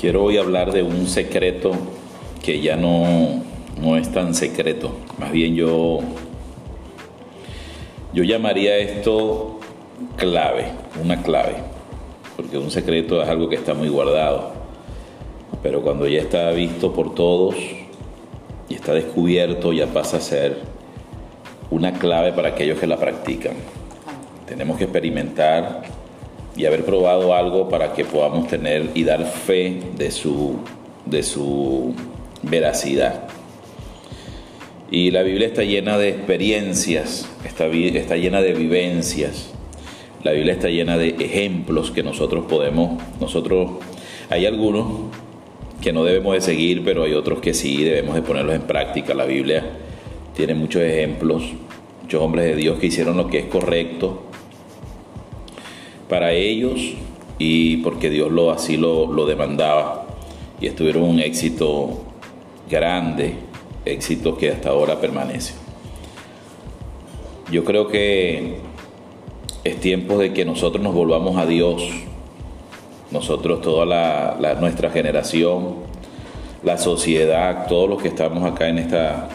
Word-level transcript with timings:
Quiero 0.00 0.24
hoy 0.24 0.38
hablar 0.38 0.72
de 0.72 0.82
un 0.82 1.06
secreto 1.06 1.72
que 2.42 2.62
ya 2.62 2.74
no, 2.74 3.42
no 3.78 3.98
es 3.98 4.10
tan 4.10 4.34
secreto. 4.34 4.92
Más 5.18 5.30
bien 5.30 5.54
yo, 5.54 5.98
yo 8.14 8.24
llamaría 8.24 8.78
esto 8.78 9.60
clave, 10.16 10.68
una 11.04 11.22
clave. 11.22 11.56
Porque 12.34 12.56
un 12.56 12.70
secreto 12.70 13.22
es 13.22 13.28
algo 13.28 13.50
que 13.50 13.56
está 13.56 13.74
muy 13.74 13.90
guardado. 13.90 14.52
Pero 15.62 15.82
cuando 15.82 16.08
ya 16.08 16.22
está 16.22 16.50
visto 16.52 16.94
por 16.94 17.14
todos 17.14 17.56
y 18.70 18.74
está 18.74 18.94
descubierto, 18.94 19.74
ya 19.74 19.86
pasa 19.86 20.16
a 20.16 20.20
ser 20.20 20.60
una 21.70 21.92
clave 21.92 22.32
para 22.32 22.48
aquellos 22.48 22.78
que 22.78 22.86
la 22.86 22.96
practican. 22.96 23.52
Tenemos 24.46 24.78
que 24.78 24.84
experimentar 24.84 25.99
y 26.60 26.66
haber 26.66 26.84
probado 26.84 27.34
algo 27.34 27.70
para 27.70 27.94
que 27.94 28.04
podamos 28.04 28.46
tener 28.46 28.90
y 28.94 29.04
dar 29.04 29.24
fe 29.24 29.80
de 29.96 30.10
su, 30.10 30.58
de 31.06 31.22
su 31.22 31.94
veracidad. 32.42 33.24
Y 34.90 35.10
la 35.10 35.22
Biblia 35.22 35.46
está 35.46 35.62
llena 35.62 35.96
de 35.96 36.10
experiencias, 36.10 37.30
está, 37.46 37.66
está 37.66 38.16
llena 38.16 38.42
de 38.42 38.52
vivencias. 38.52 39.54
La 40.22 40.32
Biblia 40.32 40.52
está 40.52 40.68
llena 40.68 40.98
de 40.98 41.16
ejemplos 41.18 41.90
que 41.92 42.02
nosotros 42.02 42.44
podemos, 42.46 43.02
nosotros, 43.20 43.70
hay 44.28 44.44
algunos 44.44 44.86
que 45.80 45.94
no 45.94 46.04
debemos 46.04 46.34
de 46.34 46.42
seguir, 46.42 46.84
pero 46.84 47.04
hay 47.04 47.14
otros 47.14 47.40
que 47.40 47.54
sí 47.54 47.84
debemos 47.84 48.16
de 48.16 48.20
ponerlos 48.20 48.54
en 48.54 48.62
práctica. 48.62 49.14
La 49.14 49.24
Biblia 49.24 49.64
tiene 50.36 50.54
muchos 50.54 50.82
ejemplos, 50.82 51.42
muchos 52.02 52.20
hombres 52.20 52.44
de 52.44 52.56
Dios 52.56 52.78
que 52.78 52.88
hicieron 52.88 53.16
lo 53.16 53.28
que 53.28 53.38
es 53.38 53.44
correcto 53.46 54.29
para 56.10 56.32
ellos 56.32 56.78
y 57.38 57.78
porque 57.78 58.10
Dios 58.10 58.30
lo, 58.30 58.50
así 58.50 58.76
lo, 58.76 59.10
lo 59.10 59.24
demandaba. 59.24 60.06
Y 60.60 60.66
estuvieron 60.66 61.04
un 61.04 61.20
éxito 61.20 62.02
grande, 62.68 63.34
éxito 63.86 64.36
que 64.36 64.50
hasta 64.50 64.68
ahora 64.68 65.00
permanece. 65.00 65.54
Yo 67.50 67.64
creo 67.64 67.88
que 67.88 68.56
es 69.64 69.80
tiempo 69.80 70.18
de 70.18 70.32
que 70.32 70.44
nosotros 70.44 70.82
nos 70.82 70.94
volvamos 70.94 71.38
a 71.38 71.46
Dios, 71.46 71.82
nosotros, 73.10 73.60
toda 73.62 73.86
la, 73.86 74.54
nuestra 74.60 74.90
generación, 74.90 75.76
la 76.62 76.76
sociedad, 76.76 77.66
todos 77.68 77.88
los 77.88 78.02
que 78.02 78.08
estamos 78.08 78.44
acá 78.44 78.68
en, 78.68 78.78
esta, 78.78 79.28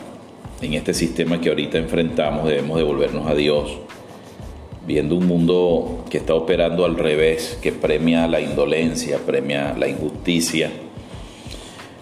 en 0.61 0.73
este 0.75 0.93
sistema 0.93 1.41
que 1.41 1.49
ahorita 1.49 1.77
enfrentamos, 1.77 2.47
debemos 2.47 2.77
devolvernos 2.77 3.27
a 3.27 3.33
Dios 3.33 3.79
viendo 4.85 5.15
un 5.15 5.27
mundo 5.27 6.05
que 6.09 6.17
está 6.17 6.35
operando 6.35 6.85
al 6.85 6.97
revés, 6.97 7.57
que 7.61 7.71
premia 7.71 8.27
la 8.27 8.39
indolencia, 8.39 9.19
premia 9.25 9.73
la 9.77 9.87
injusticia, 9.87 10.69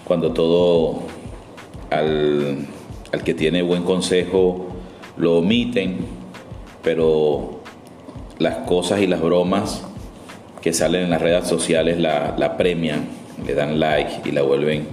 cuando 0.03 0.33
todo 0.33 1.03
al, 1.89 2.67
que 3.23 3.33
tiene 3.33 3.61
buen 3.61 3.83
consejo 3.83 4.67
lo 5.15 5.37
omiten, 5.37 5.97
pero 6.83 7.61
las 8.39 8.57
cosas 8.67 8.99
y 8.99 9.07
las 9.07 9.21
bromas 9.21 9.85
que 10.61 10.73
salen 10.73 11.03
en 11.03 11.09
las 11.09 11.21
redes 11.21 11.47
sociales 11.47 11.99
la, 11.99 12.35
la 12.37 12.57
premian, 12.57 13.07
le 13.45 13.53
dan 13.53 13.79
like 13.79 14.27
y 14.27 14.31
la 14.31 14.41
vuelven 14.41 14.87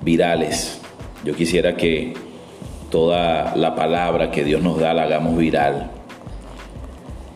virales. 0.00 0.80
Yo 1.24 1.34
quisiera 1.34 1.76
que 1.76 2.14
toda 2.90 3.54
la 3.56 3.74
palabra 3.74 4.30
que 4.30 4.44
Dios 4.44 4.62
nos 4.62 4.78
da 4.78 4.94
la 4.94 5.02
hagamos 5.02 5.36
viral 5.36 5.99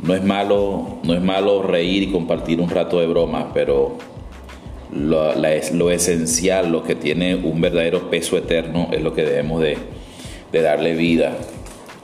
no 0.02 0.14
es 0.14 0.22
malo, 0.22 0.98
no 1.02 1.14
es 1.14 1.22
malo 1.22 1.62
reír 1.62 2.02
y 2.02 2.12
compartir 2.12 2.60
un 2.60 2.70
rato 2.70 3.00
de 3.00 3.06
broma, 3.06 3.52
pero 3.54 3.96
lo, 4.92 5.90
esencial, 5.90 6.70
lo 6.70 6.82
que 6.82 6.94
tiene 6.94 7.34
un 7.34 7.60
verdadero 7.60 8.10
peso 8.10 8.36
eterno, 8.36 8.88
es 8.92 9.02
lo 9.02 9.14
que 9.14 9.24
debemos 9.24 9.60
de, 9.60 9.78
de 10.52 10.62
darle 10.62 10.94
vida 10.94 11.36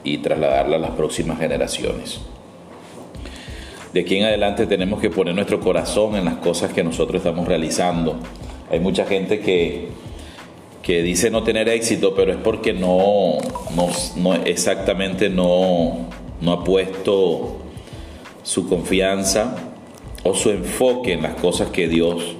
y 0.03 0.17
trasladarla 0.17 0.77
a 0.77 0.79
las 0.79 0.91
próximas 0.91 1.39
generaciones. 1.39 2.19
De 3.93 4.01
aquí 4.01 4.17
en 4.17 4.23
adelante 4.23 4.67
tenemos 4.67 5.01
que 5.01 5.09
poner 5.09 5.35
nuestro 5.35 5.59
corazón 5.59 6.15
en 6.15 6.25
las 6.25 6.35
cosas 6.35 6.71
que 6.71 6.83
nosotros 6.83 7.17
estamos 7.17 7.47
realizando. 7.47 8.15
Hay 8.69 8.79
mucha 8.79 9.05
gente 9.05 9.41
que, 9.41 9.89
que 10.81 11.03
dice 11.03 11.29
no 11.29 11.43
tener 11.43 11.67
éxito, 11.67 12.15
pero 12.15 12.31
es 12.31 12.37
porque 12.37 12.73
no, 12.73 13.37
no, 13.75 13.89
no 14.15 14.33
exactamente 14.45 15.29
no, 15.29 16.07
no 16.39 16.51
ha 16.53 16.63
puesto 16.63 17.60
su 18.43 18.67
confianza 18.67 19.55
o 20.23 20.33
su 20.33 20.49
enfoque 20.49 21.13
en 21.13 21.23
las 21.23 21.35
cosas 21.35 21.69
que 21.69 21.87
Dios 21.87 22.35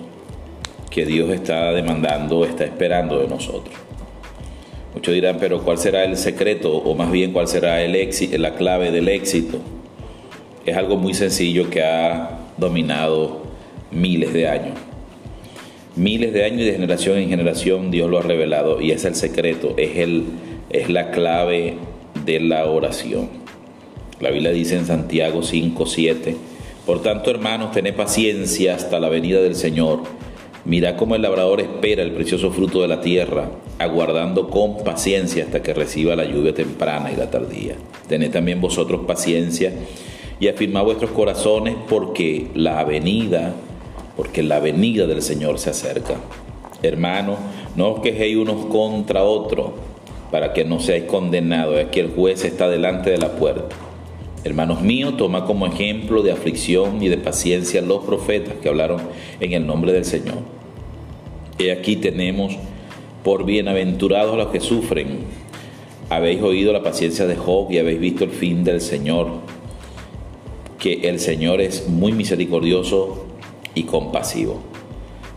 que 0.91 1.06
Dios 1.06 1.31
está 1.31 1.72
demandando, 1.72 2.45
está 2.45 2.66
esperando 2.66 3.17
de 3.17 3.28
nosotros. 3.28 3.73
Muchos 4.94 5.13
dirán, 5.13 5.38
pero 5.40 5.63
¿cuál 5.63 5.78
será 5.78 6.03
el 6.03 6.17
secreto 6.17 6.75
o 6.75 6.94
más 6.94 7.09
bien 7.09 7.31
cuál 7.31 7.47
será 7.47 7.81
el 7.81 7.95
éxito, 7.95 8.38
la 8.38 8.56
clave 8.56 8.91
del 8.91 9.07
éxito? 9.07 9.59
Es 10.66 10.75
algo 10.75 10.97
muy 10.97 11.13
sencillo 11.13 11.69
que 11.69 11.81
ha 11.81 12.40
dominado 12.57 13.44
miles 13.90 14.34
de 14.34 14.50
años. 14.50 14.78
Miles 15.95 16.34
de 16.34 16.44
años 16.44 16.61
y 16.61 16.66
de 16.66 16.73
generación 16.73 17.17
en 17.17 17.29
generación 17.29 17.90
Dios 17.90 18.09
lo 18.09 18.19
ha 18.19 18.22
revelado 18.22 18.81
y 18.81 18.91
es 18.91 19.06
el 19.06 19.16
secreto, 19.16 19.73
es, 19.78 19.97
el, 19.97 20.25
es 20.69 20.90
la 20.90 21.11
clave 21.11 21.78
de 22.25 22.40
la 22.41 22.66
oración. 22.66 23.41
La 24.21 24.29
Biblia 24.29 24.51
dice 24.51 24.77
en 24.77 24.85
Santiago 24.85 25.41
5, 25.41 25.83
7, 25.87 26.37
Por 26.85 27.01
tanto, 27.01 27.31
hermanos, 27.31 27.71
tened 27.71 27.95
paciencia 27.95 28.75
hasta 28.75 28.99
la 28.99 29.09
venida 29.09 29.41
del 29.41 29.55
Señor. 29.55 30.03
Mira 30.63 30.95
cómo 30.95 31.15
el 31.15 31.23
labrador 31.23 31.59
espera 31.59 32.03
el 32.03 32.11
precioso 32.11 32.51
fruto 32.51 32.83
de 32.83 32.87
la 32.87 33.01
tierra, 33.01 33.49
aguardando 33.79 34.51
con 34.51 34.83
paciencia 34.83 35.45
hasta 35.45 35.63
que 35.63 35.73
reciba 35.73 36.15
la 36.15 36.25
lluvia 36.25 36.53
temprana 36.53 37.11
y 37.11 37.15
la 37.15 37.31
tardía. 37.31 37.73
Tened 38.07 38.29
también 38.29 38.61
vosotros 38.61 39.01
paciencia 39.07 39.73
y 40.39 40.49
afirmad 40.49 40.83
vuestros 40.83 41.09
corazones 41.09 41.73
porque 41.89 42.45
la 42.53 42.83
venida, 42.83 43.55
porque 44.15 44.43
la 44.43 44.59
venida 44.59 45.07
del 45.07 45.23
Señor 45.23 45.57
se 45.57 45.71
acerca. 45.71 46.17
Hermanos, 46.83 47.39
no 47.75 47.93
os 47.93 48.01
quejéis 48.01 48.37
unos 48.37 48.67
contra 48.67 49.23
otros 49.23 49.71
para 50.29 50.53
que 50.53 50.63
no 50.63 50.79
seáis 50.79 51.05
condenados, 51.05 51.79
aquí 51.79 51.99
el 51.99 52.11
juez 52.11 52.45
está 52.45 52.69
delante 52.69 53.09
de 53.09 53.17
la 53.17 53.31
puerta. 53.31 53.75
Hermanos 54.44 54.81
míos, 54.81 55.18
toma 55.18 55.46
como 55.46 55.68
ejemplo 55.68 56.24
de 56.24 56.31
aflicción 56.31 57.03
y 57.03 57.09
de 57.09 57.18
paciencia 57.18 57.79
los 57.84 58.03
profetas 58.03 58.56
que 58.56 58.69
hablaron 58.69 59.00
en 59.40 59.53
el 59.53 59.68
nombre 59.68 59.94
del 59.94 60.03
Señor. 60.03 60.40
Y 61.59 61.69
aquí 61.69 61.96
tenemos 61.96 62.57
por 63.24 63.46
bienaventurados 63.46 64.35
los 64.35 64.47
que 64.47 64.59
sufren. 64.59 65.25
Habéis 66.09 66.41
oído 66.41 66.74
la 66.74 66.81
paciencia 66.81 67.28
de 67.28 67.35
Job 67.35 67.72
y 67.72 67.78
habéis 67.78 68.00
visto 68.00 68.24
el 68.24 68.31
fin 68.31 68.63
del 68.63 68.81
Señor, 68.81 69.28
que 70.79 71.08
el 71.08 71.19
Señor 71.19 71.62
es 71.62 71.88
muy 71.88 72.12
misericordioso 72.12 73.28
y 73.75 73.84
compasivo. 73.84 74.59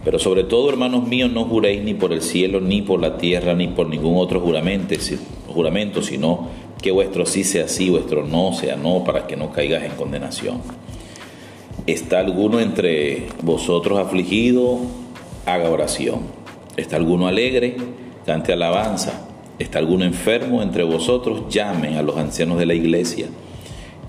Pero 0.03 0.19
sobre 0.19 0.45
todo, 0.45 0.71
hermanos 0.71 1.07
míos, 1.07 1.31
no 1.31 1.45
juréis 1.45 1.83
ni 1.83 1.93
por 1.93 2.15
el 2.15 2.23
cielo, 2.23 2.59
ni 2.63 2.81
por 2.81 3.03
la 3.03 3.19
tierra, 3.19 3.53
ni 3.53 3.69
por 3.69 3.87
ningún 3.87 4.17
otro 4.17 4.41
juramento 4.41 6.03
sino 6.03 6.49
que 6.85 6.91
vuestro 6.91 7.25
sí 7.25 7.45
sea 7.45 7.67
sí, 7.67 7.89
vuestro 7.89 8.27
no 8.27 8.53
sea 8.53 8.77
no, 8.77 9.05
para 9.05 9.27
que 9.27 9.39
no 9.39 9.51
caigas 9.51 9.85
en 9.85 9.93
condenación. 9.93 10.61
¿Está 11.87 12.19
alguno 12.19 12.61
entre 12.61 13.29
vosotros 13.41 13.99
afligido? 13.99 14.81
Haga 15.47 15.71
oración. 15.71 16.21
¿Está 16.77 16.97
alguno 16.97 17.27
alegre? 17.27 17.79
Cante 18.27 18.53
alabanza. 18.53 19.27
¿Está 19.59 19.79
alguno 19.79 20.05
enfermo 20.05 20.61
entre 20.61 20.83
vosotros? 20.83 21.45
Llamen 21.49 21.95
a 21.95 22.03
los 22.03 22.19
ancianos 22.19 22.59
de 22.59 22.67
la 22.67 22.75
iglesia 22.75 23.29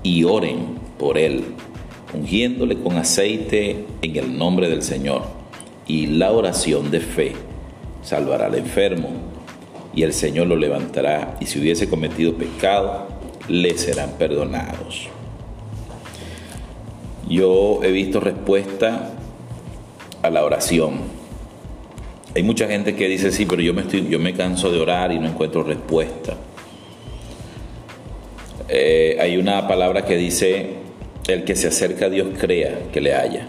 y 0.04 0.26
oren 0.26 0.76
por 1.00 1.18
él, 1.18 1.46
ungiéndole 2.14 2.78
con 2.80 2.98
aceite 2.98 3.86
en 4.02 4.18
el 4.18 4.38
nombre 4.38 4.68
del 4.68 4.84
Señor. 4.84 5.22
Y 5.88 6.08
la 6.08 6.34
oración 6.34 6.92
de 6.92 7.00
fe 7.00 7.32
salvará 8.04 8.48
al 8.48 8.56
enfermo 8.56 9.35
y 9.96 10.04
el 10.04 10.14
Señor 10.14 10.48
lo 10.48 10.58
levantará, 10.58 11.38
y 11.40 11.46
si 11.46 11.60
hubiese 11.60 11.90
cometido 11.90 12.34
pecado, 12.34 13.08
le 13.48 13.78
serán 13.78 14.12
perdonados. 14.20 15.08
Yo 17.30 17.80
he 17.84 17.92
visto 17.92 18.20
respuesta 18.20 19.14
a 20.22 20.30
la 20.30 20.44
oración. 20.44 21.00
Hay 22.36 22.44
mucha 22.44 22.68
gente 22.68 22.96
que 22.96 23.08
dice, 23.08 23.32
sí, 23.32 23.46
pero 23.46 23.62
yo 23.62 23.74
me, 23.74 23.82
estoy, 23.82 24.08
yo 24.10 24.20
me 24.20 24.34
canso 24.34 24.70
de 24.72 24.80
orar 24.80 25.12
y 25.14 25.20
no 25.20 25.28
encuentro 25.28 25.64
respuesta. 25.64 26.36
Eh, 28.68 29.18
hay 29.20 29.38
una 29.38 29.68
palabra 29.68 30.04
que 30.06 30.18
dice, 30.18 30.72
el 31.28 31.46
que 31.46 31.56
se 31.56 31.68
acerca 31.68 32.06
a 32.06 32.10
Dios 32.10 32.28
crea 32.38 32.90
que 32.92 33.00
le 33.00 33.16
haya. 33.16 33.48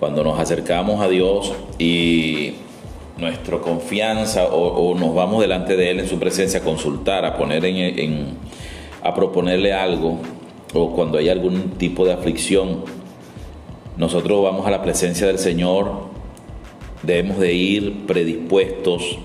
Cuando 0.00 0.24
nos 0.24 0.38
acercamos 0.40 1.00
a 1.00 1.08
Dios 1.08 1.54
y 1.78 2.54
nuestra 3.22 3.58
confianza 3.58 4.46
o, 4.46 4.94
nos 4.94 5.14
vamos 5.14 5.40
delante 5.40 5.76
de 5.76 5.90
Él 5.90 6.00
en 6.00 6.08
su 6.08 6.18
presencia 6.18 6.60
a 6.60 6.62
consultar, 6.62 7.24
a 7.24 7.36
poner 7.36 7.64
en, 7.64 8.36
a 9.02 9.14
proponerle 9.14 9.72
algo 9.72 10.18
o 10.74 10.92
cuando 10.92 11.18
hay 11.18 11.28
algún 11.28 11.70
tipo 11.72 12.04
de 12.04 12.12
aflicción, 12.12 12.84
nosotros 13.96 14.42
vamos 14.42 14.66
a 14.66 14.70
la 14.70 14.82
presencia 14.82 15.26
del 15.26 15.38
Señor 15.38 16.12
debemos 17.02 17.38
de 17.38 17.52
ir 17.52 18.06
predispuestos 18.06 19.18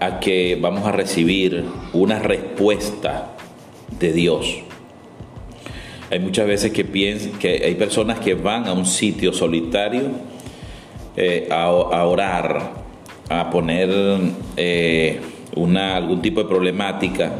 a 0.00 0.20
que 0.20 0.58
vamos 0.60 0.86
a 0.86 0.92
recibir 0.92 1.64
una 1.92 2.18
respuesta 2.18 3.32
de 3.98 4.12
Dios. 4.12 4.58
Hay 6.10 6.18
muchas 6.20 6.46
veces 6.46 6.72
que 6.72 6.84
piensan 6.84 7.38
que 7.38 7.62
hay 7.64 7.74
personas 7.74 8.18
que 8.20 8.34
van 8.34 8.66
a 8.66 8.72
un 8.72 8.86
sitio 8.86 9.32
solitario 9.32 10.10
eh, 11.16 11.48
a, 11.50 11.68
orar, 12.06 12.81
a 13.40 13.50
poner 13.50 13.90
eh, 14.56 15.20
una, 15.54 15.96
algún 15.96 16.22
tipo 16.22 16.42
de 16.42 16.48
problemática, 16.48 17.32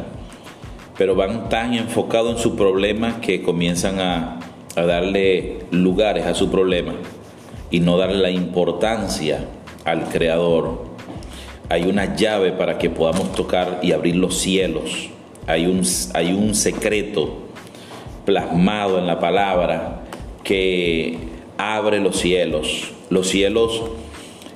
pero 0.97 1.15
van 1.15 1.49
tan 1.49 1.73
enfocados 1.73 2.35
en 2.35 2.37
su 2.41 2.55
problema 2.55 3.19
que 3.21 3.41
comienzan 3.41 3.99
a, 3.99 4.39
a 4.75 4.81
darle 4.83 5.59
lugares 5.71 6.25
a 6.25 6.33
su 6.33 6.49
problema 6.49 6.93
y 7.71 7.79
no 7.79 7.97
darle 7.97 8.19
la 8.19 8.29
importancia 8.29 9.45
al 9.85 10.09
Creador. 10.09 10.85
Hay 11.69 11.83
una 11.85 12.15
llave 12.15 12.51
para 12.51 12.77
que 12.77 12.89
podamos 12.89 13.33
tocar 13.33 13.79
y 13.81 13.91
abrir 13.91 14.15
los 14.15 14.37
cielos. 14.37 15.09
Hay 15.47 15.65
un, 15.65 15.81
hay 16.13 16.33
un 16.33 16.55
secreto 16.55 17.39
plasmado 18.25 18.99
en 18.99 19.07
la 19.07 19.19
palabra 19.19 20.03
que 20.43 21.17
abre 21.57 21.99
los 21.99 22.17
cielos. 22.17 22.91
Los 23.09 23.27
cielos, 23.29 23.81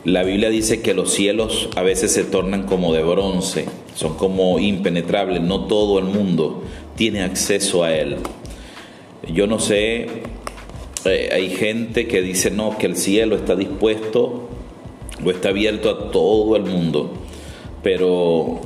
la 0.08 0.24
Biblia 0.24 0.50
dice 0.50 0.82
que 0.82 0.94
los 0.94 1.12
cielos 1.14 1.68
a 1.76 1.82
veces 1.82 2.14
se 2.14 2.24
tornan 2.24 2.64
como 2.64 2.94
de 2.94 3.04
bronce, 3.04 3.66
son 3.94 4.16
como 4.16 4.58
impenetrables, 4.58 5.42
no 5.42 5.66
todo 5.66 6.00
el 6.00 6.06
mundo 6.06 6.64
tiene 6.96 7.24
acceso 7.24 7.84
a 7.84 7.94
él. 7.94 8.16
Yo 9.28 9.48
no 9.48 9.60
sé, 9.60 10.08
eh, 11.04 11.30
hay 11.34 11.50
gente 11.50 12.08
que 12.08 12.22
dice 12.22 12.52
no, 12.52 12.78
que 12.78 12.86
el 12.86 12.96
cielo 12.96 13.36
está 13.36 13.58
dispuesto 13.58 14.48
o 15.26 15.30
está 15.30 15.50
abierto 15.50 15.90
a 15.90 16.10
todo 16.10 16.56
el 16.56 16.64
mundo, 16.64 17.12
pero 17.84 18.62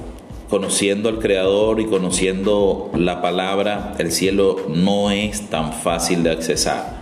conociendo 0.47 1.09
al 1.09 1.17
Creador 1.17 1.79
y 1.79 1.85
conociendo 1.85 2.91
la 2.95 3.19
palabra, 3.19 3.95
el 3.97 4.11
cielo 4.11 4.67
no 4.69 5.09
es 5.09 5.49
tan 5.49 5.73
fácil 5.73 6.21
de 6.21 6.29
accesar. 6.29 7.00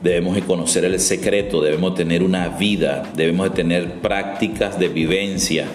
Debemos 0.00 0.34
de 0.34 0.42
conocer 0.42 0.86
el 0.86 0.98
secreto, 0.98 1.60
debemos 1.60 1.94
tener 1.94 2.22
una 2.22 2.48
vida, 2.48 3.10
debemos 3.14 3.50
de 3.50 3.56
tener 3.56 4.00
prácticas 4.00 4.78
de 4.78 4.88
vivencia, 4.88 5.66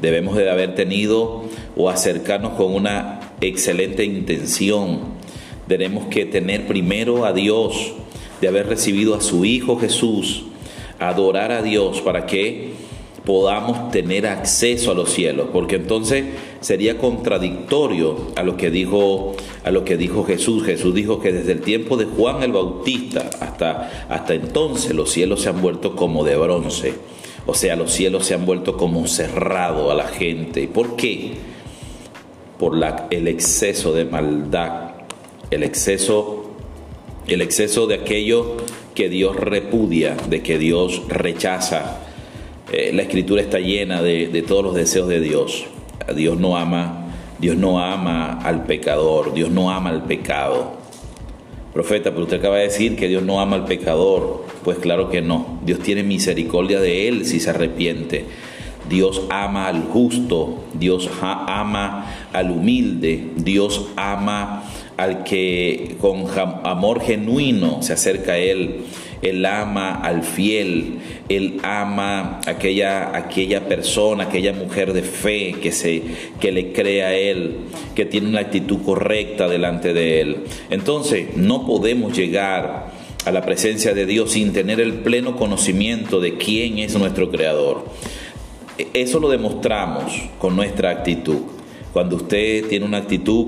debemos 0.00 0.36
de 0.36 0.50
haber 0.50 0.74
tenido 0.74 1.44
o 1.76 1.90
acercarnos 1.90 2.54
con 2.54 2.74
una 2.74 3.34
excelente 3.42 4.04
intención. 4.04 5.00
Tenemos 5.68 6.06
que 6.06 6.24
tener 6.24 6.66
primero 6.66 7.26
a 7.26 7.34
Dios, 7.34 7.92
de 8.40 8.48
haber 8.48 8.66
recibido 8.66 9.14
a 9.14 9.20
su 9.20 9.44
Hijo 9.44 9.78
Jesús, 9.78 10.44
adorar 10.98 11.52
a 11.52 11.60
Dios 11.60 12.00
para 12.00 12.24
que 12.24 12.70
podamos 13.26 13.90
tener 13.90 14.26
acceso 14.26 14.90
a 14.90 14.94
los 14.94 15.12
cielos, 15.12 15.48
porque 15.52 15.76
entonces 15.76 16.24
sería 16.60 16.98
contradictorio 16.98 18.28
a 18.36 18.42
lo 18.42 18.56
que 18.56 18.70
dijo 18.70 19.34
a 19.64 19.70
lo 19.70 19.84
que 19.84 19.96
dijo 19.96 20.24
Jesús. 20.24 20.64
Jesús 20.64 20.94
dijo 20.94 21.20
que 21.20 21.32
desde 21.32 21.52
el 21.52 21.60
tiempo 21.60 21.96
de 21.96 22.04
Juan 22.04 22.42
el 22.42 22.52
Bautista 22.52 23.30
hasta 23.40 24.06
hasta 24.08 24.34
entonces 24.34 24.94
los 24.94 25.10
cielos 25.10 25.42
se 25.42 25.48
han 25.48 25.60
vuelto 25.60 25.96
como 25.96 26.24
de 26.24 26.36
bronce. 26.36 26.94
O 27.46 27.54
sea, 27.54 27.76
los 27.76 27.92
cielos 27.92 28.26
se 28.26 28.34
han 28.34 28.46
vuelto 28.46 28.76
como 28.76 29.06
cerrado 29.06 29.90
a 29.90 29.94
la 29.94 30.06
gente. 30.06 30.68
¿Por 30.68 30.96
qué? 30.96 31.32
Por 32.58 32.76
la, 32.76 33.06
el 33.10 33.26
exceso 33.26 33.92
de 33.92 34.04
maldad, 34.04 34.90
el 35.50 35.62
exceso 35.62 36.46
el 37.26 37.42
exceso 37.42 37.86
de 37.86 37.94
aquello 37.94 38.56
que 38.94 39.08
Dios 39.08 39.36
repudia, 39.36 40.16
de 40.28 40.42
que 40.42 40.58
Dios 40.58 41.02
rechaza 41.08 42.00
eh, 42.72 42.92
la 42.92 43.02
escritura 43.02 43.42
está 43.42 43.58
llena 43.58 44.00
de, 44.00 44.44
todos 44.46 44.62
los 44.62 44.74
deseos 44.74 45.08
de 45.08 45.20
Dios. 45.20 45.64
Dios 46.14 46.38
no 46.38 46.56
ama, 46.56 47.06
Dios 47.38 47.56
no 47.56 47.78
ama 47.80 48.38
al 48.42 48.64
pecador, 48.64 49.34
Dios 49.34 49.50
no 49.50 49.70
ama 49.70 49.90
al 49.90 50.04
pecado. 50.04 50.78
Profeta, 51.72 52.10
pero 52.10 52.24
usted 52.24 52.38
acaba 52.38 52.56
de 52.56 52.64
decir 52.64 52.96
que 52.96 53.08
Dios 53.08 53.22
no 53.22 53.40
ama 53.40 53.56
al 53.56 53.64
pecador. 53.64 54.44
Pues 54.64 54.78
claro 54.78 55.08
que 55.08 55.22
no. 55.22 55.60
Dios 55.64 55.78
tiene 55.80 56.02
misericordia 56.02 56.80
de 56.80 57.08
él 57.08 57.24
si 57.26 57.38
se 57.38 57.50
arrepiente. 57.50 58.26
Dios 58.88 59.22
ama 59.30 59.68
al 59.68 59.84
justo, 59.84 60.64
Dios 60.74 61.08
ama 61.22 62.12
al 62.32 62.50
humilde, 62.50 63.28
Dios 63.36 63.86
ama 63.96 64.64
al 64.96 65.22
que 65.22 65.96
con 66.00 66.26
amor 66.64 67.00
genuino 67.00 67.82
se 67.82 67.92
acerca 67.92 68.32
a 68.32 68.38
Él. 68.38 68.80
Él 69.22 69.44
ama 69.44 69.94
al 69.94 70.22
fiel, 70.22 70.98
Él 71.28 71.60
ama 71.62 72.40
aquella, 72.46 73.14
aquella 73.16 73.68
persona, 73.68 74.24
aquella 74.24 74.52
mujer 74.52 74.92
de 74.92 75.02
fe 75.02 75.56
que, 75.60 75.72
se, 75.72 76.02
que 76.40 76.52
le 76.52 76.72
cree 76.72 77.02
a 77.02 77.14
Él, 77.14 77.56
que 77.94 78.06
tiene 78.06 78.28
una 78.28 78.40
actitud 78.40 78.82
correcta 78.82 79.46
delante 79.48 79.92
de 79.92 80.20
Él. 80.20 80.36
Entonces, 80.70 81.36
no 81.36 81.66
podemos 81.66 82.16
llegar 82.16 82.92
a 83.24 83.30
la 83.30 83.42
presencia 83.42 83.92
de 83.92 84.06
Dios 84.06 84.32
sin 84.32 84.52
tener 84.52 84.80
el 84.80 84.94
pleno 84.94 85.36
conocimiento 85.36 86.20
de 86.20 86.36
quién 86.38 86.78
es 86.78 86.98
nuestro 86.98 87.30
Creador. 87.30 87.84
Eso 88.94 89.20
lo 89.20 89.28
demostramos 89.28 90.12
con 90.38 90.56
nuestra 90.56 90.90
actitud. 90.90 91.40
Cuando 91.92 92.16
usted 92.16 92.66
tiene 92.68 92.86
una 92.86 92.98
actitud 92.98 93.46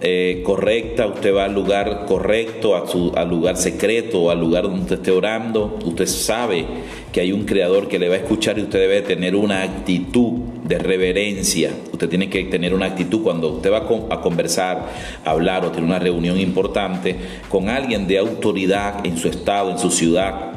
eh, 0.00 0.42
correcta, 0.44 1.06
usted 1.06 1.34
va 1.34 1.44
al 1.44 1.54
lugar 1.54 2.04
correcto, 2.06 2.76
a 2.76 2.86
su, 2.88 3.12
al 3.14 3.28
lugar 3.28 3.56
secreto, 3.56 4.30
al 4.30 4.40
lugar 4.40 4.64
donde 4.64 4.80
usted 4.82 4.96
esté 4.96 5.10
orando, 5.10 5.78
usted 5.84 6.06
sabe 6.06 6.64
que 7.12 7.20
hay 7.20 7.32
un 7.32 7.44
creador 7.44 7.88
que 7.88 7.98
le 7.98 8.08
va 8.08 8.14
a 8.14 8.18
escuchar 8.18 8.58
y 8.58 8.62
usted 8.62 8.78
debe 8.78 9.02
tener 9.02 9.34
una 9.36 9.62
actitud 9.62 10.32
de 10.64 10.78
reverencia. 10.78 11.72
Usted 11.92 12.08
tiene 12.08 12.30
que 12.30 12.44
tener 12.44 12.72
una 12.72 12.86
actitud 12.86 13.22
cuando 13.22 13.50
usted 13.54 13.70
va 13.70 13.86
a 14.10 14.20
conversar, 14.20 14.88
a 15.24 15.30
hablar 15.30 15.64
o 15.64 15.70
tener 15.70 15.84
una 15.84 15.98
reunión 15.98 16.38
importante 16.38 17.16
con 17.48 17.68
alguien 17.68 18.06
de 18.06 18.18
autoridad 18.18 19.04
en 19.04 19.18
su 19.18 19.28
estado, 19.28 19.70
en 19.70 19.78
su 19.78 19.90
ciudad 19.90 20.50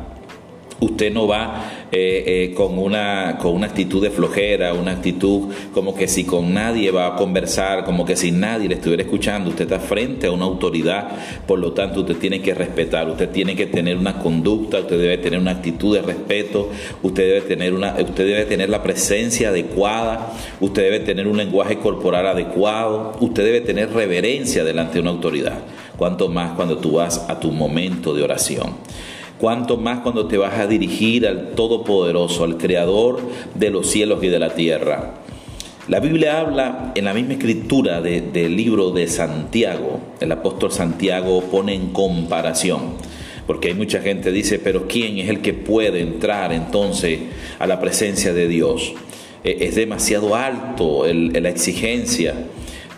usted 0.84 1.12
no 1.12 1.28
va 1.28 1.83
eh, 1.96 2.24
eh, 2.26 2.54
con, 2.56 2.80
una, 2.80 3.38
con 3.40 3.54
una 3.54 3.68
actitud 3.68 4.02
de 4.02 4.10
flojera, 4.10 4.74
una 4.74 4.94
actitud 4.94 5.54
como 5.72 5.94
que 5.94 6.08
si 6.08 6.24
con 6.24 6.52
nadie 6.52 6.90
va 6.90 7.06
a 7.06 7.16
conversar, 7.16 7.84
como 7.84 8.04
que 8.04 8.16
si 8.16 8.32
nadie 8.32 8.68
le 8.68 8.74
estuviera 8.74 9.04
escuchando, 9.04 9.52
usted 9.52 9.66
está 9.66 9.80
frente 9.80 10.26
a 10.26 10.32
una 10.32 10.46
autoridad, 10.46 11.10
por 11.46 11.60
lo 11.60 11.74
tanto 11.74 12.00
usted 12.00 12.16
tiene 12.16 12.42
que 12.42 12.56
respetar, 12.56 13.08
usted 13.08 13.30
tiene 13.30 13.56
que 13.56 13.68
tener 13.68 13.96
una 13.96 14.18
conducta, 14.18 14.80
usted 14.80 15.00
debe 15.00 15.20
tener 15.20 15.40
una 15.40 15.52
actitud 15.52 15.94
de 15.94 16.02
respeto, 16.02 16.72
usted 17.04 17.28
debe 17.28 17.42
tener, 17.42 17.76
una, 17.76 17.94
usted 18.00 18.26
debe 18.26 18.46
tener 18.46 18.70
la 18.70 18.82
presencia 18.82 19.50
adecuada, 19.50 20.34
usted 20.62 20.82
debe 20.82 21.00
tener 21.02 21.28
un 21.28 21.38
lenguaje 21.38 21.78
corporal 21.78 22.26
adecuado, 22.26 23.12
usted 23.20 23.44
debe 23.44 23.62
tener 23.62 23.94
reverencia 23.94 24.64
delante 24.64 24.96
de 24.96 25.02
una 25.02 25.12
autoridad, 25.12 25.60
cuanto 25.96 26.28
más 26.28 26.54
cuando 26.54 26.80
tú 26.80 26.94
vas 26.94 27.24
a 27.30 27.40
tu 27.40 27.52
momento 27.52 28.16
de 28.16 28.24
oración 28.24 28.74
cuanto 29.44 29.76
más 29.76 30.00
cuando 30.00 30.28
te 30.28 30.38
vas 30.38 30.58
a 30.58 30.68
dirigir 30.68 31.28
al 31.28 31.50
Todopoderoso, 31.50 32.46
al 32.46 32.56
Creador 32.56 33.20
de 33.54 33.72
los 33.72 33.90
cielos 33.90 34.24
y 34.24 34.30
de 34.30 34.40
la 34.40 34.56
tierra. 34.56 35.16
La 35.90 36.00
Biblia 36.00 36.40
habla 36.40 36.94
en 36.96 37.04
la 37.04 37.14
misma 37.14 37.34
escritura 37.34 38.02
del 38.02 38.56
libro 38.56 38.92
de 38.92 39.06
Santiago, 39.10 40.00
el 40.22 40.32
apóstol 40.32 40.72
Santiago 40.72 41.42
pone 41.52 41.74
en 41.74 41.88
comparación, 41.90 42.94
porque 43.46 43.68
hay 43.68 43.74
mucha 43.74 44.00
gente 44.00 44.30
que 44.30 44.32
dice, 44.32 44.60
pero 44.60 44.88
¿quién 44.88 45.18
es 45.18 45.28
el 45.28 45.42
que 45.42 45.54
puede 45.54 46.00
entrar 46.00 46.54
entonces 46.54 47.20
a 47.60 47.68
la 47.68 47.82
presencia 47.82 48.32
de 48.32 48.48
Dios? 48.48 48.94
E, 49.44 49.58
es 49.66 49.76
demasiado 49.76 50.38
alto 50.38 51.04
la 51.06 51.50
exigencia, 51.50 52.34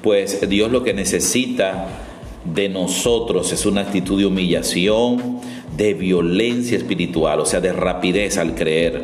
pues 0.04 0.48
Dios 0.48 0.72
lo 0.72 0.84
que 0.84 0.94
necesita 0.94 1.88
de 2.54 2.70
nosotros 2.70 3.52
es 3.52 3.66
una 3.66 3.82
actitud 3.82 4.20
de 4.20 4.28
humillación, 4.28 5.35
de 5.76 5.94
violencia 5.94 6.78
espiritual, 6.78 7.40
o 7.40 7.46
sea, 7.46 7.62
de 7.62 7.74
rapidez 7.74 8.38
al 8.38 8.56
creer, 8.56 9.04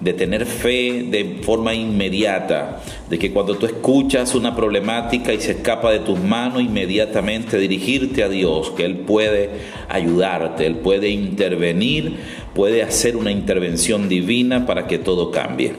de 0.00 0.12
tener 0.14 0.46
fe 0.46 1.04
de 1.08 1.40
forma 1.42 1.74
inmediata, 1.74 2.80
de 3.08 3.18
que 3.18 3.32
cuando 3.32 3.56
tú 3.56 3.66
escuchas 3.66 4.34
una 4.34 4.56
problemática 4.56 5.32
y 5.32 5.40
se 5.40 5.52
escapa 5.52 5.92
de 5.92 6.00
tus 6.00 6.18
manos, 6.18 6.62
inmediatamente 6.62 7.58
dirigirte 7.58 8.22
a 8.22 8.28
Dios, 8.28 8.70
que 8.70 8.84
Él 8.84 8.96
puede 8.96 9.50
ayudarte, 9.88 10.66
Él 10.66 10.76
puede 10.76 11.10
intervenir, 11.10 12.16
puede 12.54 12.82
hacer 12.82 13.16
una 13.16 13.30
intervención 13.30 14.08
divina 14.08 14.66
para 14.66 14.86
que 14.86 14.98
todo 14.98 15.30
cambie. 15.30 15.74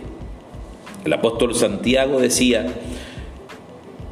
El 1.04 1.14
apóstol 1.14 1.56
Santiago 1.56 2.20
decía, 2.20 2.68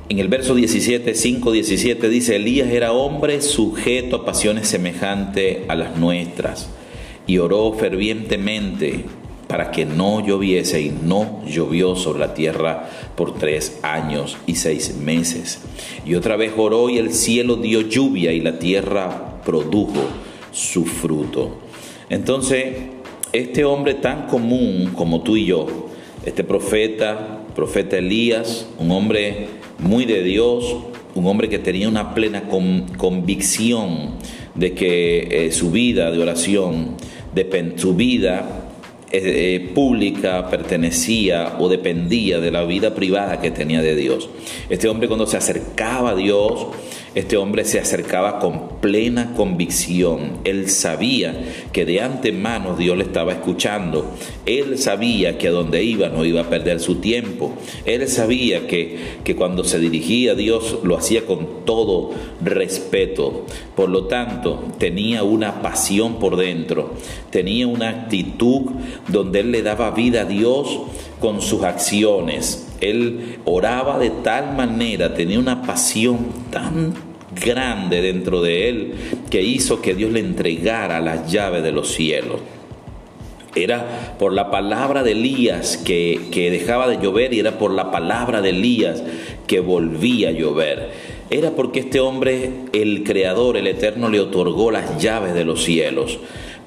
en 0.09 0.17
el 0.17 0.27
verso 0.27 0.55
17, 0.55 1.13
5, 1.13 1.51
17 1.51 2.09
dice, 2.09 2.35
Elías 2.35 2.71
era 2.71 2.91
hombre 2.91 3.41
sujeto 3.41 4.17
a 4.17 4.25
pasiones 4.25 4.67
semejantes 4.67 5.59
a 5.67 5.75
las 5.75 5.97
nuestras 5.97 6.67
y 7.27 7.37
oró 7.37 7.71
fervientemente 7.73 9.05
para 9.47 9.69
que 9.69 9.85
no 9.85 10.25
lloviese 10.25 10.81
y 10.81 10.89
no 10.89 11.43
llovió 11.45 11.95
sobre 11.95 12.19
la 12.19 12.33
tierra 12.33 12.89
por 13.15 13.37
tres 13.37 13.79
años 13.83 14.37
y 14.47 14.55
seis 14.55 14.95
meses. 14.95 15.59
Y 16.05 16.15
otra 16.15 16.35
vez 16.37 16.53
oró 16.57 16.89
y 16.89 16.97
el 16.97 17.13
cielo 17.13 17.55
dio 17.55 17.81
lluvia 17.81 18.31
y 18.31 18.41
la 18.41 18.57
tierra 18.57 19.41
produjo 19.45 20.01
su 20.51 20.85
fruto. 20.85 21.59
Entonces, 22.09 22.75
este 23.31 23.63
hombre 23.63 23.93
tan 23.93 24.25
común 24.25 24.91
como 24.95 25.21
tú 25.21 25.37
y 25.37 25.45
yo, 25.45 25.67
este 26.25 26.43
profeta, 26.43 27.43
profeta 27.55 27.97
Elías, 27.97 28.67
un 28.79 28.91
hombre 28.91 29.58
muy 29.79 30.05
de 30.05 30.24
Dios, 30.24 30.75
un 31.15 31.25
hombre 31.27 31.50
que 31.50 31.59
tenía 31.59 31.88
una 31.88 32.13
plena 32.13 32.43
convicción 32.98 34.12
de 34.55 34.74
que 34.74 35.48
eh, 35.48 35.51
su 35.51 35.71
vida 35.71 36.12
de 36.12 36.21
oración, 36.21 36.95
de, 37.33 37.74
su 37.77 37.95
vida 37.95 38.69
eh, 39.12 39.21
eh, 39.24 39.71
pública 39.74 40.50
pertenecía 40.50 41.55
o 41.59 41.69
dependía 41.69 42.39
de 42.39 42.51
la 42.51 42.63
vida 42.63 42.93
privada 42.93 43.41
que 43.41 43.51
tenía 43.51 43.81
de 43.81 43.95
Dios. 43.95 44.29
Este 44.69 44.88
hombre 44.88 45.07
cuando 45.07 45.25
se 45.25 45.38
acercaba 45.38 46.12
a 46.12 46.15
Dios, 46.15 46.67
este 47.15 47.37
hombre 47.37 47.65
se 47.65 47.79
acercaba 47.79 48.39
con 48.39 48.79
plena 48.81 49.33
convicción. 49.35 50.37
Él 50.43 50.69
sabía 50.69 51.35
que 51.71 51.85
de 51.85 52.01
antemano 52.01 52.75
Dios 52.75 52.97
le 52.97 53.03
estaba 53.03 53.31
escuchando. 53.31 54.11
Él 54.45 54.77
sabía 54.77 55.37
que 55.37 55.47
a 55.47 55.51
donde 55.51 55.83
iba 55.83 56.09
no 56.09 56.23
iba 56.23 56.41
a 56.41 56.49
perder 56.49 56.79
su 56.79 56.95
tiempo. 56.95 57.53
Él 57.85 58.07
sabía 58.07 58.67
que, 58.67 58.97
que 59.23 59.35
cuando 59.35 59.63
se 59.63 59.79
dirigía 59.79 60.33
a 60.33 60.35
Dios 60.35 60.79
lo 60.83 60.97
hacía 60.97 61.25
con 61.25 61.65
todo 61.65 62.11
respeto. 62.41 63.45
Por 63.75 63.89
lo 63.89 64.05
tanto, 64.05 64.63
tenía 64.77 65.23
una 65.23 65.61
pasión 65.61 66.19
por 66.19 66.37
dentro, 66.37 66.93
tenía 67.31 67.67
una 67.67 67.89
actitud 67.89 68.71
donde 69.07 69.39
él 69.39 69.51
le 69.51 69.63
daba 69.63 69.91
vida 69.91 70.21
a 70.21 70.25
Dios 70.25 70.79
con 71.19 71.41
sus 71.41 71.63
acciones. 71.63 72.68
Él 72.81 73.39
oraba 73.45 74.00
de 74.00 74.09
tal 74.09 74.55
manera, 74.55 75.13
tenía 75.13 75.39
una 75.39 75.63
pasión 75.63 76.17
tan 76.51 76.93
grande 77.43 78.01
dentro 78.01 78.41
de 78.41 78.69
él 78.69 78.93
que 79.29 79.41
hizo 79.41 79.81
que 79.81 79.95
Dios 79.95 80.12
le 80.12 80.19
entregara 80.19 81.00
las 81.00 81.31
llaves 81.31 81.63
de 81.63 81.71
los 81.71 81.93
cielos. 81.93 82.39
Era 83.55 84.15
por 84.19 84.31
la 84.33 84.51
palabra 84.51 85.03
de 85.03 85.13
Elías 85.13 85.77
que, 85.77 86.50
dejaba 86.51 86.88
de 86.88 87.01
llover 87.01 87.33
y 87.33 87.39
era 87.39 87.57
por 87.57 87.71
la 87.71 87.91
palabra 87.91 88.41
de 88.41 88.50
Elías 88.50 89.03
que 89.48 89.59
volvía 89.59 90.29
a 90.29 90.33
llover. 90.33 90.91
Era 91.31 91.51
porque 91.51 91.79
este 91.81 92.00
hombre, 92.00 92.51
el 92.74 93.03
Creador, 93.03 93.57
el 93.57 93.67
Eterno, 93.67 94.09
le 94.09 94.19
otorgó 94.19 94.71
las 94.71 95.01
llaves 95.01 95.33
de 95.33 95.45
los 95.45 95.63
cielos 95.63 96.19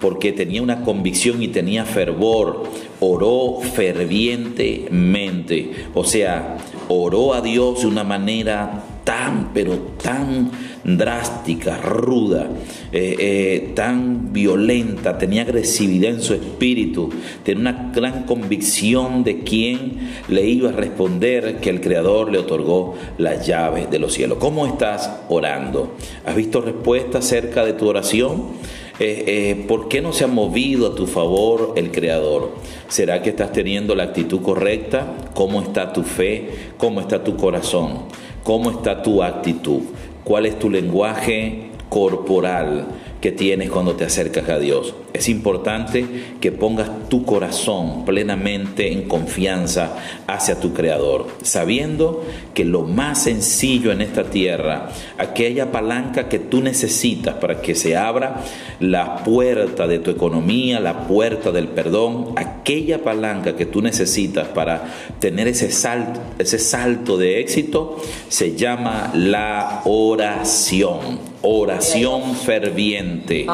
porque 0.02 0.32
tenía 0.32 0.60
una 0.60 0.82
convicción 0.82 1.42
y 1.44 1.48
tenía 1.48 1.84
fervor, 1.84 2.64
oró 2.98 3.60
fervientemente, 3.60 5.70
o 5.94 6.02
sea, 6.02 6.56
oró 6.88 7.34
a 7.34 7.40
Dios 7.40 7.82
de 7.82 7.86
una 7.86 8.02
manera 8.02 8.82
tan, 9.04 9.52
pero 9.54 9.76
tan 10.02 10.50
drástica, 10.82 11.78
ruda, 11.78 12.50
eh, 12.90 13.14
eh, 13.18 13.72
tan 13.76 14.32
violenta, 14.32 15.18
tenía 15.18 15.42
agresividad 15.42 16.10
en 16.10 16.20
su 16.20 16.34
espíritu, 16.34 17.10
tenía 17.44 17.60
una 17.60 17.92
gran 17.94 18.24
convicción 18.24 19.22
de 19.22 19.44
quién 19.44 20.14
le 20.28 20.44
iba 20.46 20.70
a 20.70 20.72
responder 20.72 21.60
que 21.60 21.70
el 21.70 21.80
Creador 21.80 22.32
le 22.32 22.38
otorgó 22.38 22.96
las 23.18 23.46
llaves 23.46 23.88
de 23.88 24.00
los 24.00 24.14
cielos. 24.14 24.38
¿Cómo 24.38 24.66
estás 24.66 25.20
orando? 25.28 25.94
¿Has 26.24 26.34
visto 26.34 26.60
respuesta 26.60 27.18
acerca 27.18 27.64
de 27.64 27.74
tu 27.74 27.86
oración? 27.86 28.81
Eh, 28.98 29.24
eh, 29.26 29.64
¿por 29.66 29.88
qué 29.88 30.02
no 30.02 30.12
se 30.12 30.24
ha 30.24 30.28
movido 30.28 30.86
a 30.86 30.94
tu 30.94 31.06
favor 31.06 31.72
el 31.76 31.90
Creador? 31.90 32.50
¿Será 32.88 33.22
que 33.22 33.30
estás 33.30 33.52
teniendo 33.52 33.94
la 33.94 34.04
actitud 34.04 34.42
correcta? 34.42 35.14
¿Cómo 35.34 35.62
está 35.62 35.92
tu 35.92 36.02
fe? 36.02 36.50
¿Cómo 36.76 37.00
está 37.00 37.24
tu 37.24 37.36
corazón? 37.36 38.04
¿Cómo 38.44 38.70
está 38.70 39.02
tu 39.02 39.22
actitud? 39.22 39.80
¿Cuál 40.24 40.46
es 40.46 40.58
tu 40.58 40.68
lenguaje 40.68 41.70
corporal? 41.88 42.86
Que 43.22 43.30
tienes 43.30 43.70
cuando 43.70 43.94
te 43.94 44.04
acercas 44.04 44.48
a 44.48 44.58
Dios. 44.58 44.96
Es 45.12 45.28
importante 45.28 46.04
que 46.40 46.50
pongas 46.50 46.90
tu 47.08 47.24
corazón 47.24 48.04
plenamente 48.04 48.92
en 48.92 49.06
confianza 49.06 49.96
hacia 50.26 50.58
tu 50.58 50.74
Creador, 50.74 51.28
sabiendo 51.42 52.24
que 52.52 52.64
lo 52.64 52.82
más 52.82 53.22
sencillo 53.22 53.92
en 53.92 54.00
esta 54.00 54.24
tierra, 54.24 54.88
aquella 55.18 55.70
palanca 55.70 56.28
que 56.28 56.40
tú 56.40 56.62
necesitas 56.62 57.36
para 57.36 57.60
que 57.60 57.76
se 57.76 57.96
abra 57.96 58.42
la 58.80 59.22
puerta 59.22 59.86
de 59.86 60.00
tu 60.00 60.10
economía, 60.10 60.80
la 60.80 61.06
puerta 61.06 61.52
del 61.52 61.68
perdón, 61.68 62.32
aquella 62.34 63.04
palanca 63.04 63.54
que 63.54 63.66
tú 63.66 63.82
necesitas 63.82 64.48
para 64.48 64.92
tener 65.20 65.46
ese 65.46 65.70
salto, 65.70 66.18
ese 66.40 66.58
salto 66.58 67.16
de 67.18 67.38
éxito, 67.38 68.02
se 68.28 68.56
llama 68.56 69.12
la 69.14 69.82
oración 69.84 71.31
oración 71.42 72.36
ferviente, 72.36 73.46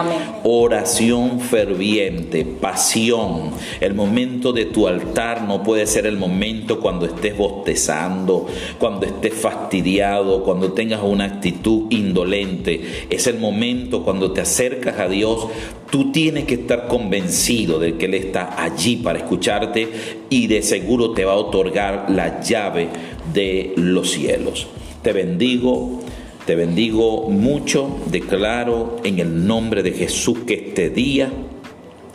oración 0.45 1.41
ferviente, 1.41 2.45
pasión. 2.45 3.51
El 3.81 3.95
momento 3.95 4.53
de 4.53 4.67
tu 4.67 4.87
altar 4.87 5.43
no 5.43 5.63
puede 5.63 5.87
ser 5.87 6.07
el 6.07 6.17
momento 6.17 6.81
cuando 6.81 7.07
estés 7.07 7.37
bostezando, 7.37 8.47
cuando 8.79 9.07
estés 9.07 9.35
fastidiado, 9.35 10.45
cuando 10.45 10.73
tengas 10.73 11.03
una 11.03 11.25
actitud 11.25 11.87
indolente. 11.91 13.07
Es 13.11 13.27
el 13.27 13.39
momento 13.39 14.03
cuando 14.05 14.33
te 14.33 14.43
acercas 14.43 14.99
a 14.99 15.09
Dios. 15.09 15.49
Tú 15.91 16.13
tienes 16.13 16.45
que 16.45 16.55
estar 16.55 16.87
convencido 16.87 17.79
de 17.79 17.97
que 17.97 18.05
Él 18.05 18.15
está 18.15 18.63
allí 18.63 18.97
para 18.97 19.21
escucharte 19.21 19.89
y 20.29 20.47
de 20.47 20.63
seguro 20.63 21.13
te 21.13 21.25
va 21.25 21.33
a 21.33 21.37
otorgar 21.37 22.11
la 22.11 22.43
llave 22.43 22.89
de 23.33 23.73
los 23.77 24.11
cielos. 24.11 24.67
Te 25.03 25.15
bendigo 25.15 26.01
te 26.49 26.55
bendigo 26.55 27.29
mucho, 27.29 28.01
declaro 28.07 28.97
en 29.05 29.19
el 29.19 29.47
nombre 29.47 29.83
de 29.83 29.93
Jesús 29.93 30.39
que 30.47 30.55
este 30.55 30.89
día 30.89 31.31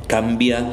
cambia 0.07 0.65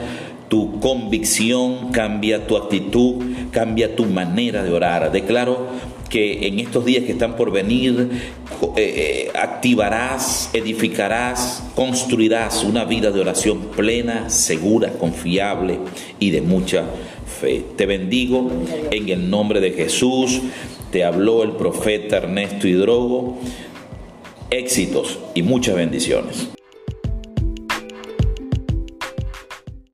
tu 0.48 0.80
convicción, 0.80 1.92
cambia 1.92 2.46
tu 2.46 2.56
actitud, 2.56 3.22
cambia 3.50 3.94
tu 3.94 4.06
manera 4.06 4.62
de 4.62 4.72
orar. 4.72 5.12
Declaro 5.12 5.66
que 6.08 6.46
en 6.46 6.58
estos 6.58 6.86
días 6.86 7.04
que 7.04 7.12
están 7.12 7.36
por 7.36 7.52
venir 7.52 8.08
eh, 8.76 9.28
eh, 9.28 9.30
activarás, 9.38 10.48
edificarás, 10.54 11.62
construirás 11.74 12.64
una 12.64 12.86
vida 12.86 13.10
de 13.10 13.20
oración 13.20 13.66
plena, 13.76 14.30
segura, 14.30 14.94
confiable 14.94 15.80
y 16.18 16.30
de 16.30 16.40
mucha 16.40 16.86
Te 17.40 17.86
bendigo 17.86 18.50
en 18.90 19.08
el 19.08 19.30
nombre 19.30 19.60
de 19.60 19.70
Jesús 19.72 20.40
te 20.90 21.04
habló 21.04 21.42
el 21.42 21.52
profeta 21.52 22.16
Ernesto 22.16 22.66
Hidrogo. 22.66 23.38
Éxitos 24.50 25.20
y 25.34 25.42
muchas 25.42 25.76
bendiciones. 25.76 26.48